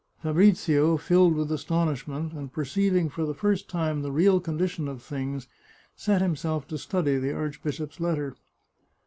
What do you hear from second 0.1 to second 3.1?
Fabrizio, filled with astonishment, and perceiving